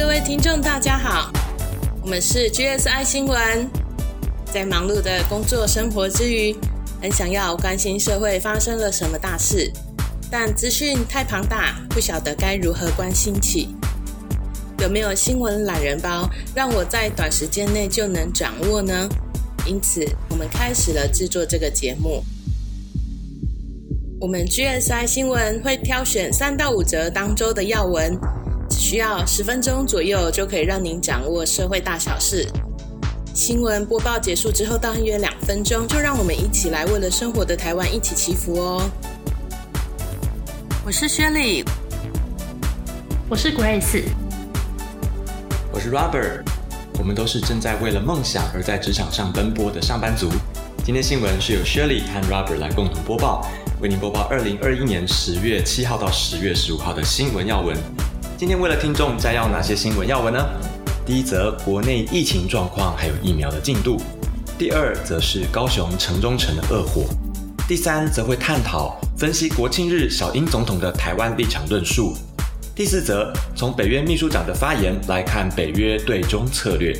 [0.00, 1.30] 各位听众，大家好，
[2.00, 3.68] 我们是 GSI 新闻。
[4.46, 6.56] 在忙碌的工作生活之余，
[7.02, 9.70] 很想要关心社会发生了什么大事，
[10.30, 13.76] 但资讯太庞大，不晓得该如何关心起。
[14.78, 19.06] 有没有新闻懒人包，让我在短时间内就能掌握呢？
[19.66, 22.24] 因此，我们开始了制作这个节目。
[24.18, 28.18] 我们 GSI 新闻会挑选三到五则当周的要闻，
[28.90, 32.44] 需要十分钟左右就可以让您掌握社会大小事。
[33.32, 38.90] 新闻播报结束之后，大约两分钟，就让我们一起来为了生活的台湾一起祈福哦。
[40.84, 41.64] 我是薛礼，
[43.28, 44.02] 我是 Grace，
[45.72, 46.42] 我是 Robert，
[46.98, 50.28] 我们都是正在为了梦想而在职场上奔波的上班族。
[50.84, 53.48] 今天新闻是由 Shirley 和 Robert 来共同播报。
[53.80, 57.76] 为您播报二零二一年十月七号到十月十五号的新闻要闻。
[58.40, 60.42] 今天为了听众摘要哪些新闻要闻呢？
[61.04, 64.00] 第一则国内疫情状况还有疫苗的进度。
[64.58, 67.04] 第二则是高雄城中城的恶火。
[67.68, 72.14] 第三则会探讨分析国庆日小英总统的台湾立场论述。
[72.74, 76.98] 第四则从北约秘书长的发言来看北约对中策略。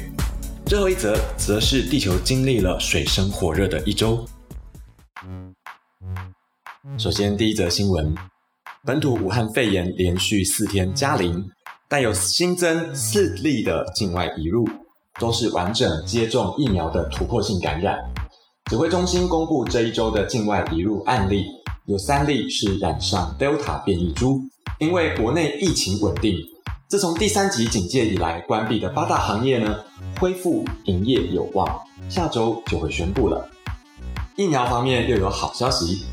[0.67, 4.27] 最后一则则是地球经历了水深火热的一周。
[6.99, 8.15] 首先，第一则新闻：
[8.83, 11.45] 本土武汉肺炎连续四天加零，
[11.87, 14.67] 但有新增四例的境外移入，
[15.19, 17.99] 都是完整接种疫苗的突破性感染。
[18.71, 21.45] 指挥中心公布这一周的境外移入案例，
[21.85, 24.41] 有三例是染上 Delta 变异株。
[24.79, 26.35] 因为国内疫情稳定，
[26.89, 29.85] 自从第三级警戒以来关闭的八大行业呢，
[30.19, 31.69] 恢复营业有望，
[32.09, 33.47] 下周就会宣布了。
[34.37, 36.07] 疫苗方面又有好消息。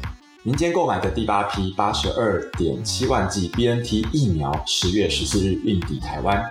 [0.48, 6.42] 民间购买的第八批八十二点七万剂 BNT 疫苗，十月十四日运抵台湾。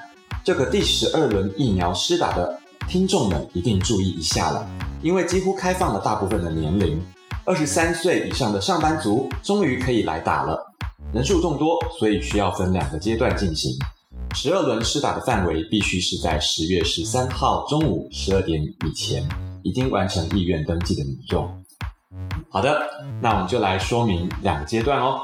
[0.44, 4.68] 这个第十二轮疫苗施打的听众们一定注意一下了，
[5.02, 7.02] 因为几乎开放了大部分的年龄，
[7.46, 10.62] 二十三岁以上的上班族终于可以来打了。
[11.14, 13.72] 人数众多，所以需要分两个阶段进行。
[14.34, 19.26] 十二轮施打的范围必须是在十月十三号中午十二点以前
[19.62, 21.48] 已经完成意愿登记的民众。
[22.48, 22.80] 好的，
[23.20, 25.20] 那我们就来说明两个阶段哦。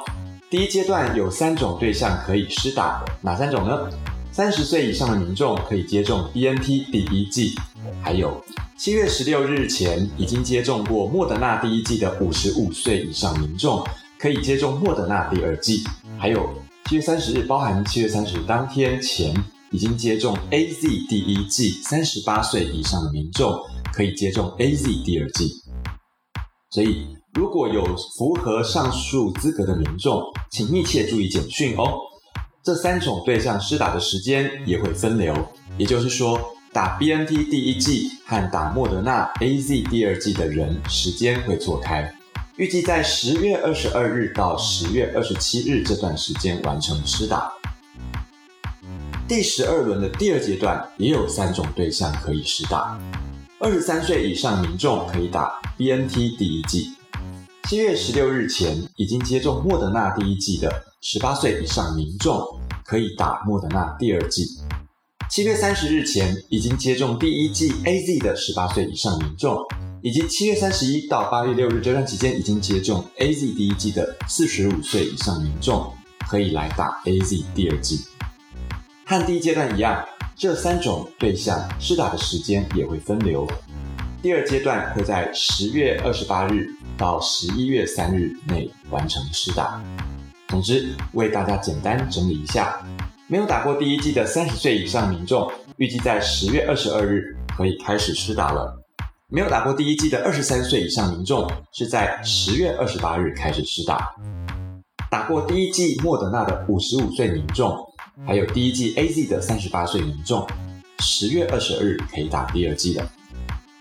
[0.51, 3.89] 第一阶段有三种对象可以施打，哪三种呢？
[4.31, 7.55] 三十岁以上的民众可以接种 BNT 第一剂，
[8.03, 8.43] 还有
[8.79, 13.87] 七月十六日前已经接种过莫德纳第一剂的五十五岁以上民众
[14.19, 15.85] 可以接种莫德纳第二剂，
[16.19, 16.49] 还有
[16.87, 19.35] 七月三十日，包含七月三十日当天前
[19.71, 23.55] 已经接种 AZ 第一剂三十八岁以上的民众
[23.93, 25.51] 可以接种 AZ 第二剂。
[26.73, 27.85] 所以，如果有
[28.17, 31.99] 符合上述资格的民众，请密切注意简讯哦。
[32.63, 35.35] 这三种对象施打的时间也会分流，
[35.77, 36.41] 也就是说，
[36.73, 42.11] 打 BNT 第一剂和打莫德纳 AZ 第二剂的人时间会错开。
[42.57, 47.53] 预计在十月二十二日到十月二十七日这段时间完成施打。
[49.29, 52.99] 第十二轮的第二阶段也有三种对象可以施打。
[53.65, 56.91] 二十三岁以上民众可以打 BNT 第一剂，
[57.69, 62.45] 七月十六日前已经接种莫德纳第一剂的十八岁以上民众
[62.85, 64.45] 可以打莫德纳第二剂，
[65.31, 69.57] 七月三十日前已经接种第一剂 AZ 的十八岁以上民众，
[70.03, 75.89] 以及七月三十一到八月六日这段期间已经接种 AZ 第一剂的四十五岁以上民众
[76.29, 78.01] 可以来打 AZ 第二剂，
[79.07, 80.05] 和第一阶段一样。
[80.35, 83.47] 这三种对象施打的时间也会分流，
[84.21, 89.81] 第二阶段会在十月二十八日到十一月三日内完成施打。
[90.49, 92.77] 总之，为大家简单整理一下，
[93.29, 98.67] 没有打过第一剂的三十岁以上民众，预计在十月二十二日可以开始施打了；
[99.29, 103.99] 没有打过第一剂的二十三岁以上民众，是在十月二十八日开始施打；
[105.11, 107.77] 打过第一剂莫德纳的五十五岁民众。
[108.27, 110.47] 还有第一季 A Z 的三十八岁民众，
[111.01, 113.09] 十月二十日可以打第二季的。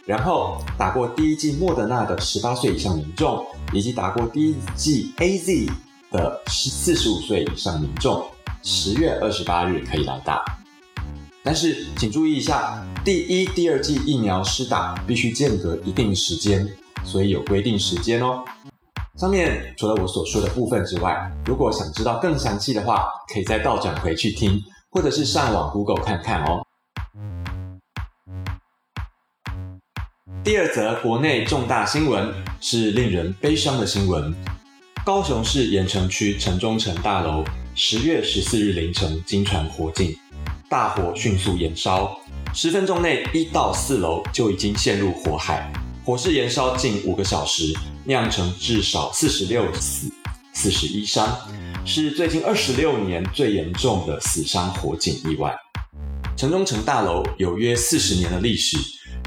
[0.06, 5.68] 然后打过第一季莫德纳的十八岁以上民众，以及打过第一季 A Z
[6.12, 8.25] 的四十五岁以上民众，
[8.63, 10.42] 十月二十八日可以来打。
[11.44, 16.68] 但是请注意一下，第一、第二季疫苗施打必须间隔一定时间，
[17.04, 18.44] 所以有规定时间哦。
[19.22, 24.60] 上面除了我所说的部分之外，如果想知道更详细的话，可以再倒转回去听，
[24.90, 26.66] 或者是上网 Google 看看哦。
[30.44, 34.34] 第二则国内重大新闻是令人悲伤的新闻：
[35.06, 37.44] 高雄市盐城区城中城大楼
[37.76, 40.18] 十月十四日凌晨惊传火警，
[40.68, 42.20] 大火迅速延烧，
[42.56, 45.72] 十分钟内一到四楼就已经陷入火海，
[46.03, 47.71] 火势延烧近五个小时，
[48.06, 50.12] 酿成至少四十六死、
[50.51, 51.38] 四十一伤，
[51.86, 55.56] 是最近二十六年最严重的死伤火警意外。
[56.36, 58.77] 城中城大楼有约四十年的历史，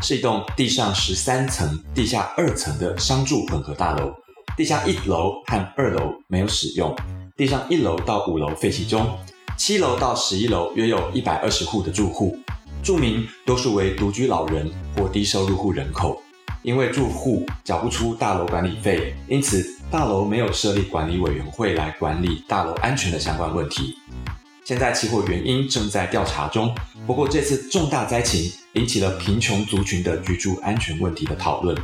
[0.02, 4.12] 是一栋地上十三层、地下二层的商住混合大楼。
[4.56, 6.92] 地下一楼和二楼没有使用，
[7.36, 9.16] 地上一楼到五楼废弃中，
[9.56, 12.36] 七楼到十一楼约有一百二十户的住户，
[12.82, 16.20] 住民多数为独居老人或低收入户人口。
[16.64, 23.94] 因为住户缴不出大楼管理费，因此大楼没有设立管理委员会来管理大楼安全的相关问题。
[24.64, 26.74] 现在起火原因正在调查中。
[27.06, 31.76] 不过，这次重大灾情引起了贫穷族群的居住安全问题的讨论。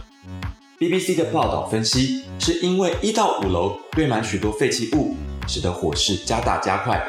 [0.78, 5.14] BBC 的报道分析，是因为一到五楼堆满许多废弃物，
[5.46, 7.06] 使得火势加大加快。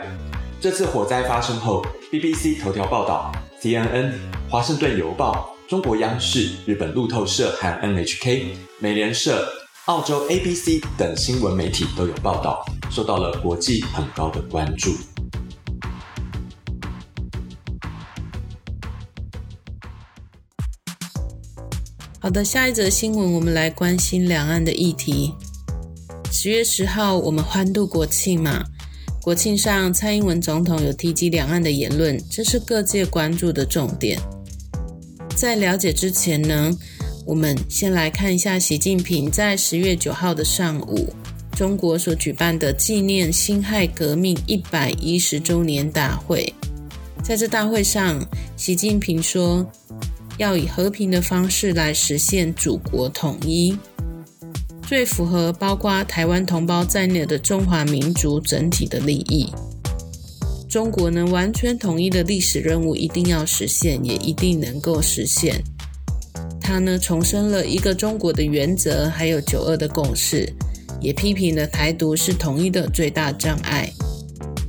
[0.60, 3.32] 这次火灾发生后，BBC 头条报道、
[3.62, 4.12] CNN、
[4.50, 8.44] 华盛顿邮报、中国央视、日本路透社和 NHK、
[8.80, 9.48] 美联社、
[9.86, 14.92] 澳洲 ABC 等新闻媒体都有报道，受到了国际很高的关注。
[22.20, 25.34] 好的，下一则新闻，我们来关心两岸的议题。
[26.34, 28.62] 十月十号，我们欢度国庆嘛？
[29.22, 34.20] 国庆上，蔡英文总统有提及两岸的言论，这是各界关注的重点。
[35.42, 36.72] 在了解之前呢，
[37.26, 41.12] 我们先来看一下习近平在十月九号的上午，
[41.54, 46.54] 中国所举办的纪念辛亥革命一百一十周年大会。
[47.24, 48.24] 在这大会上，
[48.56, 49.68] 习近平说。
[50.38, 53.78] 要以和平的方式来实现祖国统一，
[54.88, 59.52] 最符合包括台湾同胞在内的中华民族整体的利益。
[60.72, 65.62] 中国能完全统一的历史任务一定要实现，也一定能够实现。
[66.62, 70.50] 他呢重申了一个中国的原则，还有九二的共识，
[71.02, 73.92] 也批评了台独是统一的最大障碍。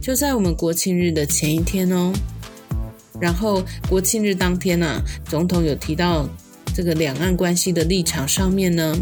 [0.00, 2.12] 就在我们国庆日的前一天哦。
[3.20, 5.00] 然后国庆日当天呢，
[5.30, 6.28] 总统有提到
[6.74, 8.98] 这个两岸关系的立场上面呢，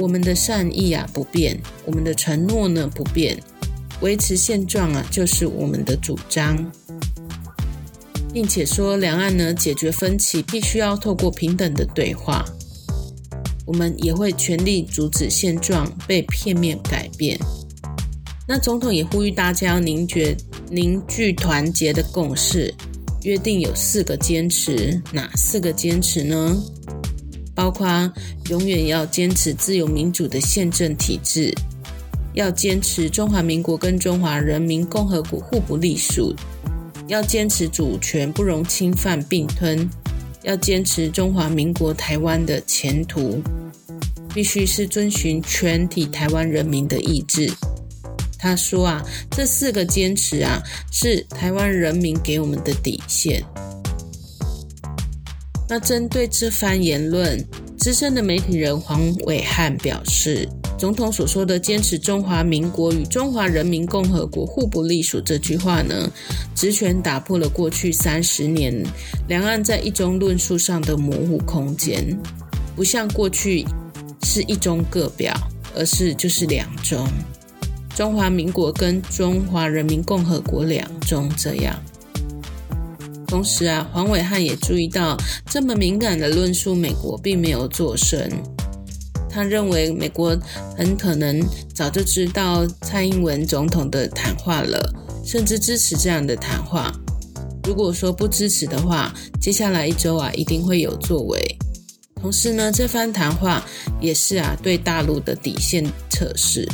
[0.00, 1.56] 我们的善意啊不变，
[1.86, 3.40] 我们的承诺呢不变，
[4.00, 6.56] 维持现状啊就是我们的主张，
[8.32, 12.44] 并且说两岸呢解决分歧必须要透过平等的对话，
[13.66, 17.38] 我们也会全力阻止现状被片面改变。
[18.46, 20.36] 那总统也呼吁大家凝结
[20.70, 22.72] 凝聚团结的共识。
[23.24, 26.56] 约定有四个坚持，哪四个坚持呢？
[27.52, 28.10] 包括
[28.48, 31.52] 永远要坚持自由民主的宪政体制，
[32.38, 36.32] 要坚持中华民国跟中华人民共和国互不隶属，
[37.08, 39.90] 要坚持主权不容侵犯并吞，
[40.44, 43.42] 要坚持中华民国台湾的前途，
[44.32, 47.52] 必须是遵循全体台湾人民的意志。
[48.38, 50.62] 他说啊，这四个坚持啊，
[50.92, 53.42] 是台湾人民给我们的底线。
[55.68, 57.44] 那针对这番言论，
[57.76, 66.08] 资深的媒体人黄伟汉表示，总统所说的坚持中华民国与中华人民共和国互不隶属这句话呢，
[66.54, 68.86] 直拳打破了过去三十年
[69.26, 72.16] 两岸在一中论述上的模糊空间，
[72.76, 73.66] 不像过去
[74.22, 75.34] 是一中各表，
[75.76, 77.08] 而是就是两中。
[77.96, 81.76] 中华民国跟中华人民共和国两中这样。
[83.26, 85.16] 同时啊，黄伟汉也注意到，
[85.50, 88.30] 这么敏感的论述，美国并没有做声。
[89.38, 90.36] 他认为，美国
[90.76, 91.40] 很可能
[91.72, 94.92] 早就知道蔡英文总统的谈话了，
[95.24, 96.92] 甚至支持这样的谈话。
[97.62, 101.40] 如果说不支持的话，接下来一周啊，一定会有作为。
[102.20, 103.64] 同时呢，这番谈话
[104.00, 106.68] 也是啊，对大陆的底线测试。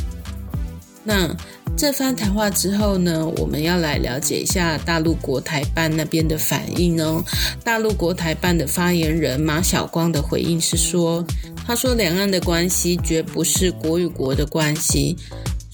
[1.03, 1.31] 那
[1.77, 7.23] 这番谈话之后呢，我们要来了解一下大陆国台办那边的反应哦。
[7.63, 11.23] 大陆国台办的发言人马晓光的回应是说
[11.65, 15.17] ：“他说两岸的关系绝不是国与国的关系，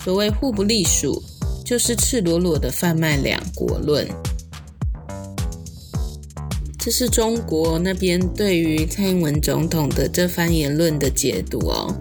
[0.04, 1.22] 所谓互不隶属，
[1.66, 4.08] 就是赤裸裸的贩卖两国论。”
[6.80, 11.94] 这是中国那边对于蔡英文总统的这番言论的解读哦。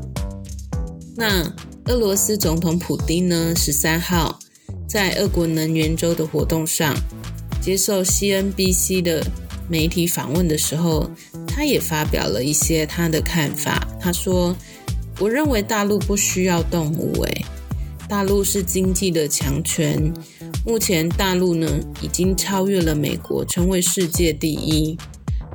[1.16, 1.52] 那。
[1.86, 4.38] 俄罗斯总统普京呢，十三号
[4.86, 6.94] 在俄国能源周的活动上
[7.60, 9.26] 接受 CNBC 的
[9.68, 11.10] 媒体访问的时候，
[11.60, 13.86] 他也发表了一些他的看法。
[14.00, 14.56] 他说
[15.20, 17.44] ：“我认为大陆不需要动武，诶，
[18.08, 20.10] 大陆是经济的强权，
[20.64, 21.68] 目前大陆呢
[22.00, 24.96] 已经超越了美国，成为世界第一。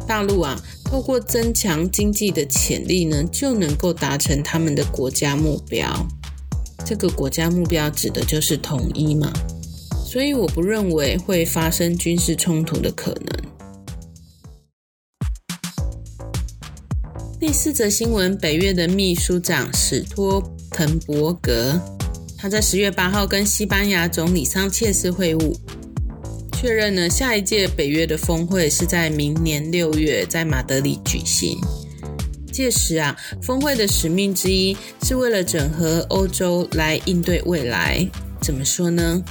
[0.07, 6.05] 大陆啊，透过增强经济的潜力呢，就能够达成他们的国家目标。
[6.85, 9.33] 这个国家目标指的就是统一嘛。
[10.05, 13.54] 所以我不认为会发生军事冲突的可能。
[17.37, 21.79] 第四则新闻，北约的秘书长史托滕伯格，
[22.37, 25.53] 他在十月八号跟西班牙总理桑切斯会晤，
[26.53, 31.59] 确认呢下一届北约的峰会是在明年六月在马德里举行。
[32.53, 38.07] 届时啊，峰会的使命之一是为了整合欧洲来应对未来。
[38.41, 39.21] 怎么说呢？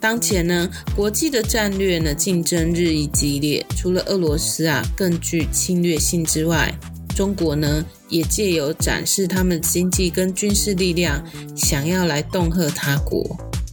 [0.00, 6.74] 当前呢，国际的战略呢竞争日益激烈，除了俄罗斯啊更具侵略性之外，
[7.14, 11.24] 中国呢也借由展示他们经济跟军事力量，
[11.56, 13.24] 想要来恫吓他国。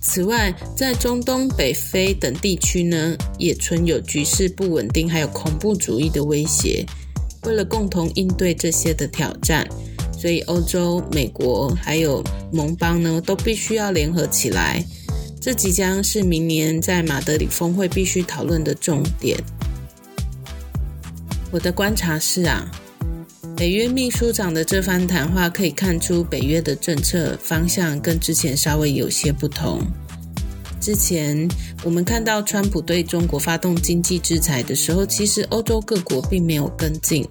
[0.03, 6.85] 此外，在中东、北非等地区呢，也存有局势不稳定，还有恐怖主义的威胁。
[7.43, 9.67] 为了共同应对这些的挑战，
[10.17, 14.83] 所以欧洲、美国还有盟邦呢，都必须要联合起来。
[15.39, 19.37] 这即将是明年在马德里峰会必须讨论的重点。
[21.51, 22.71] 我的观察是啊，
[23.61, 29.79] 北约秘书长的这番谈话可以看出北约的政策方向跟之前稍微有些不同。
[30.79, 31.47] 之前
[31.83, 37.23] 我们看到川普对中国发动经济制裁的时候，其实欧洲各国并没有跟进，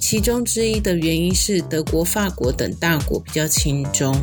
[0.00, 4.16] 其中之一的原因是德国、法国等大国比较轻中。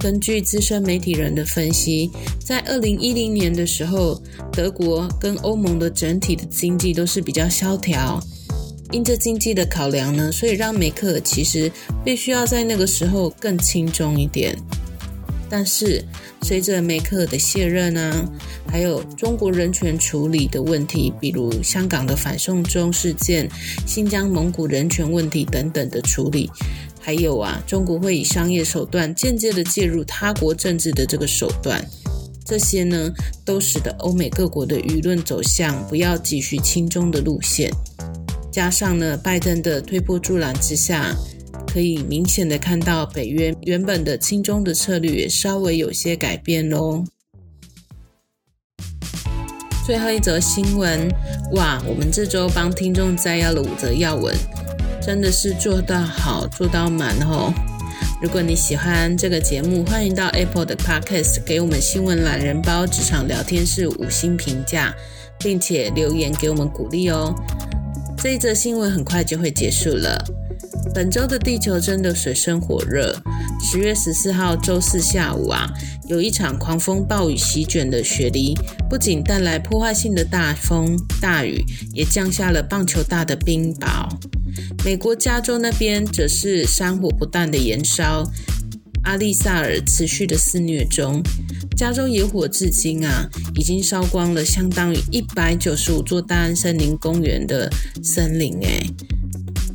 [0.00, 2.10] 根据资深媒体人的分析，
[2.44, 8.20] 在二零一零年的时候，德国跟欧盟的整体的经济都是比较萧条。
[8.92, 11.72] 因着经济的考量呢，所以让梅克尔其实
[12.04, 14.56] 必须要在那个时候更轻松一点。
[15.48, 16.02] 但是
[16.42, 18.24] 随着梅克尔的卸任啊，
[18.66, 23.48] 还有中国人权处理的问题，比如香港的反送中事件、
[23.86, 26.50] 新疆蒙古人权问题等等的处理。
[27.00, 31.84] 还有啊，中国会以商业手段间接的介入他国政治的这个手段，
[32.46, 33.10] 这些呢，
[33.44, 37.70] 都使得欧美各国的舆论走向不要继续轻中的路线。
[38.52, 41.16] 加上呢，拜登的推波助澜之下，
[41.66, 47.02] 可以明显的看到北约原本的轻中的策略也稍微有些改变喽。
[49.86, 51.08] 最后一则新闻，
[51.54, 54.36] 哇，我们这周帮听众摘要了五则要闻。
[55.00, 57.52] 真的是做到好，做到满哦！
[58.22, 64.94] 如果你喜欢这个节目，欢迎到 Apple 的 Podcast 给我们新闻懒人包职场聊天室五星评价，
[65.40, 67.34] 并且留言给我们鼓励哦。
[68.22, 70.16] 这一则新闻很快就会结束了。
[70.94, 73.20] 本周的地球真的水深火热。
[73.60, 75.68] 十月十四号周四下午啊，
[76.06, 78.54] 有一场狂风暴雨席卷的雪梨，
[78.88, 84.08] 不仅带来破坏性的大风大雨，也降下了棒球大的冰雹。
[84.84, 88.22] 美国加州那边则是山火不断的燃烧，
[89.02, 91.20] 阿利萨尔持续的肆虐中。
[91.82, 97.68] 加州野火至今啊，已经烧光了相当于一百九十五座大安森林公园的
[98.04, 98.88] 森林诶，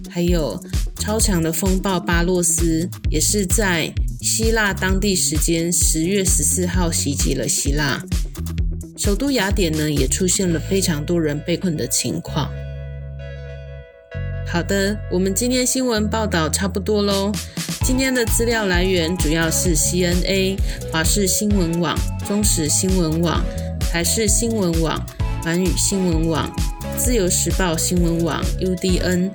[0.09, 0.57] 还有。
[0.95, 8.01] 超强的风暴巴洛斯也是在希腊当地时间十月十四号袭击了希腊
[8.97, 12.49] 首都雅典呢，也出现了非常多人被困的情况。
[14.49, 17.31] 好的，我们今天新闻报道差不多喽。
[17.83, 20.57] 今天的资料来源主要是 CNA、
[20.91, 23.43] 华视新闻网、中时新闻网、
[23.79, 24.99] 台视新闻网、
[25.43, 26.49] 环宇新闻网、
[26.97, 29.29] 自由时报新闻网、UDN。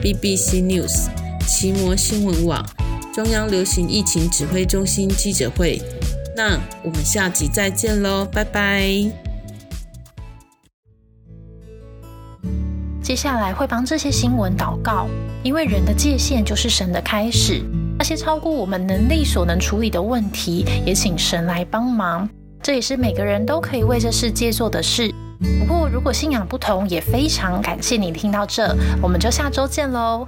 [0.00, 1.08] BBC News、
[1.44, 2.64] 奇摩新闻网、
[3.12, 5.82] 中央流行疫情指挥中心记者会。
[6.36, 9.27] 那我们下集再见喽，拜拜。
[13.18, 15.08] 下来会帮这些新闻祷告，
[15.42, 17.60] 因为人的界限就是神的开始。
[17.98, 22.30] 那些超过我们能力所能处理的问题，也请神来帮忙。
[22.62, 25.12] 这也是每个人都可以为这世界做的事。
[25.58, 28.72] 不过，如果信仰不同，也非常感谢你听到这，
[29.02, 30.24] 我们就下周见喽。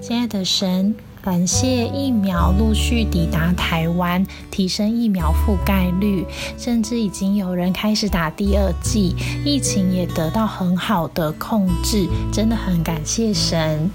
[0.00, 0.92] 亲爱的神，
[1.24, 6.22] 感谢疫苗陆续抵达台湾，提升疫苗覆盖率，
[6.58, 13.90] 甚至已经有人开始打第二剂，疫情也得到很好的控制，真的很感谢神。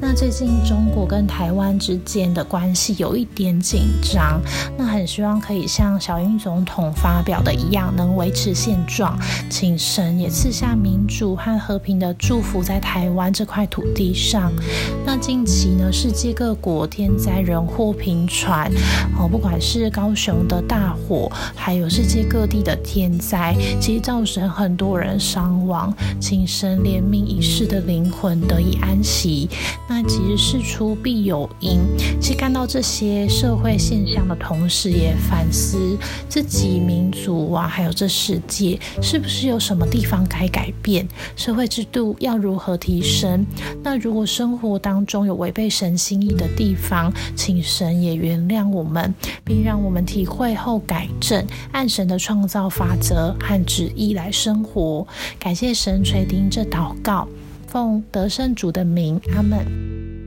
[0.00, 4.40] 那最近中国跟台湾之间的关系有一点紧张，
[4.76, 9.18] 那很希望可以像小英总统发表的一样，能维持现状，
[9.50, 14.52] 请神也赐下民主和和平的祝福在台湾这块土地上。
[15.04, 18.70] 那近期呢，世界各国天灾人祸频传，
[19.18, 29.50] 哦，不管是高雄的大火，还有世界各地的天灾，其实造成很多人伤亡，请神怜悯已逝的灵魂得以安息。
[29.88, 31.80] 那其实事出必有因，
[32.20, 35.96] 其实看到这些社会现象的同时，也反思
[36.28, 43.46] 自己民族啊，还有这世界是不是有什么地方该改变，社会制度要如何提升？
[43.82, 55.06] 那如果生活当中有违背神心意的地方，请神也原谅我们，并让我们体会后改正，按神的创造法则和旨意来生活。
[55.38, 57.26] 感谢神垂听这祷告，
[57.68, 60.17] 奉得胜主的名，阿门。